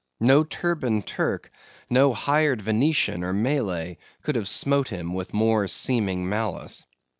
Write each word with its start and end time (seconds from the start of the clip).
No 0.19 0.43
turbaned 0.43 1.05
Turk, 1.05 1.51
no 1.87 2.11
hired 2.15 2.59
Venetian 2.63 3.23
or 3.23 3.33
Malay, 3.33 3.97
could 4.23 4.35
have 4.35 4.47
smote 4.47 4.87
him 4.87 5.13
with 5.13 5.31
more 5.31 5.67
seeming 5.67 6.27
malice. 6.27 6.87